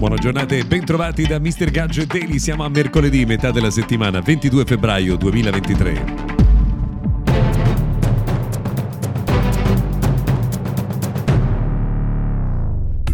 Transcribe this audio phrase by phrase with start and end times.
[0.00, 1.70] Buona giornata e bentrovati da Mr.
[1.70, 2.38] Gadget Daily.
[2.38, 6.38] Siamo a mercoledì, metà della settimana, 22 febbraio 2023.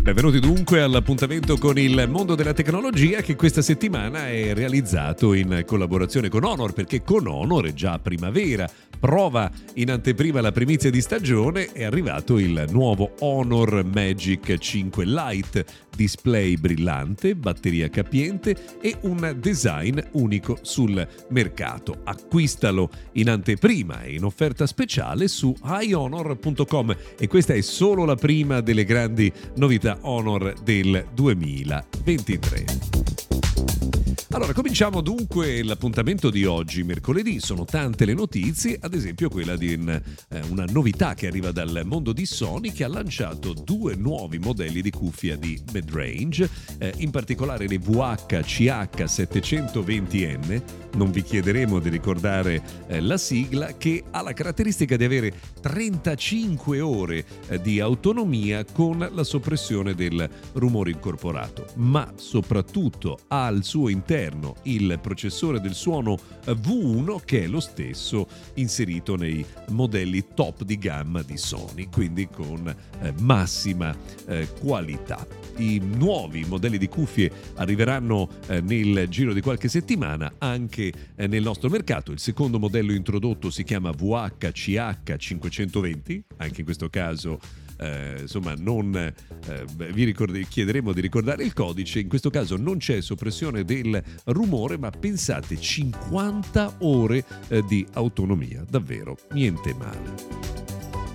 [0.00, 6.28] Benvenuti dunque all'appuntamento con il mondo della tecnologia che questa settimana è realizzato in collaborazione
[6.28, 11.72] con Honor perché con Honor è già primavera, prova in anteprima la primizia di stagione,
[11.72, 15.64] è arrivato il nuovo Honor Magic 5 Lite,
[15.94, 22.00] display brillante, batteria capiente e un design unico sul mercato.
[22.04, 28.60] Acquistalo in anteprima e in offerta speciale su highhonor.com e questa è solo la prima
[28.60, 33.95] delle grandi novità Honor del 2023.
[34.36, 37.40] Allora, cominciamo dunque l'appuntamento di oggi, mercoledì.
[37.40, 40.02] Sono tante le notizie, ad esempio quella di un, eh,
[40.50, 44.90] una novità che arriva dal mondo di Sony che ha lanciato due nuovi modelli di
[44.90, 50.62] cuffia di mid-range, eh, in particolare le VH-CH720N.
[50.96, 56.80] Non vi chiederemo di ricordare eh, la sigla che ha la caratteristica di avere 35
[56.80, 63.88] ore eh, di autonomia con la soppressione del rumore incorporato, ma soprattutto ha al suo
[63.88, 70.64] interno interno il processore del suono V1 che è lo stesso inserito nei modelli top
[70.64, 73.96] di gamma di Sony, quindi con eh, massima
[74.26, 75.24] eh, qualità.
[75.58, 81.68] I nuovi modelli di cuffie arriveranno eh, nel giro di qualche settimana anche nel nostro
[81.68, 82.10] mercato.
[82.12, 87.38] Il secondo modello introdotto si chiama VHCH520, anche in questo caso
[87.78, 92.78] eh, insomma non eh, vi ricordi, chiederemo di ricordare il codice, in questo caso non
[92.78, 100.65] c'è soppressione del rumore, ma pensate 50 ore eh, di autonomia, davvero niente male.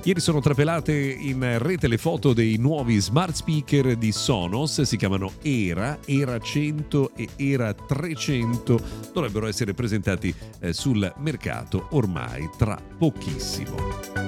[0.03, 5.33] Ieri sono trapelate in rete le foto dei nuovi smart speaker di Sonos, si chiamano
[5.43, 8.81] ERA, ERA 100 e ERA 300,
[9.13, 14.21] dovrebbero essere presentati eh, sul mercato ormai tra pochissimo.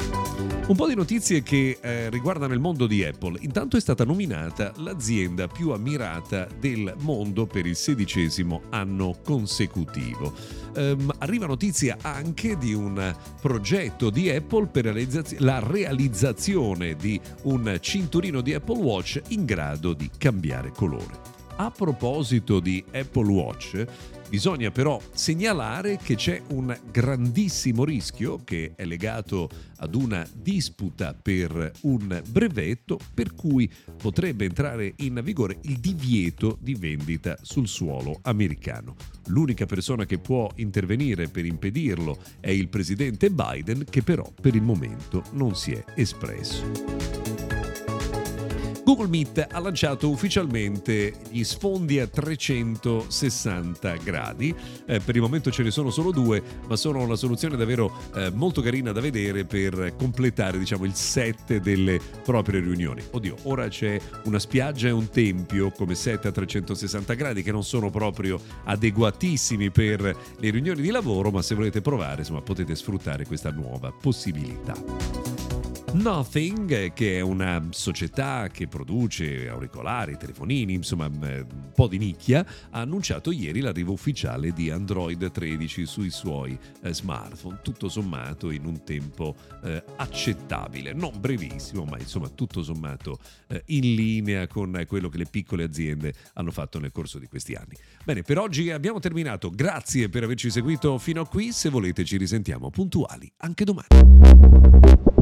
[0.66, 3.38] Un po' di notizie che eh, riguardano il mondo di Apple.
[3.42, 10.34] Intanto è stata nominata l'azienda più ammirata del mondo per il sedicesimo anno consecutivo.
[10.76, 14.86] Um, arriva notizia anche di un progetto di Apple per
[15.40, 21.43] la realizzazione di un cinturino di Apple Watch in grado di cambiare colore.
[21.56, 23.86] A proposito di Apple Watch,
[24.34, 29.48] Bisogna però segnalare che c'è un grandissimo rischio che è legato
[29.78, 36.74] ad una disputa per un brevetto per cui potrebbe entrare in vigore il divieto di
[36.74, 38.96] vendita sul suolo americano.
[39.28, 44.64] L'unica persona che può intervenire per impedirlo è il presidente Biden che però per il
[44.64, 47.43] momento non si è espresso.
[48.84, 54.54] Google Meet ha lanciato ufficialmente gli sfondi a 360 gradi.
[54.86, 58.30] Eh, per il momento ce ne sono solo due, ma sono una soluzione davvero eh,
[58.32, 63.02] molto carina da vedere per completare diciamo, il set delle proprie riunioni.
[63.10, 67.64] Oddio, ora c'è una spiaggia e un tempio come set a 360 gradi che non
[67.64, 73.26] sono proprio adeguatissimi per le riunioni di lavoro, ma se volete provare, insomma, potete sfruttare
[73.26, 75.13] questa nuova possibilità.
[75.94, 82.80] Nothing, che è una società che produce auricolari, telefonini, insomma un po' di nicchia, ha
[82.80, 88.84] annunciato ieri l'arrivo ufficiale di Android 13 sui suoi eh, smartphone, tutto sommato in un
[88.84, 95.18] tempo eh, accettabile, non brevissimo, ma insomma tutto sommato eh, in linea con quello che
[95.20, 97.78] le piccole aziende hanno fatto nel corso di questi anni.
[98.04, 102.18] Bene, per oggi abbiamo terminato, grazie per averci seguito fino a qui, se volete ci
[102.18, 105.13] risentiamo puntuali anche domani.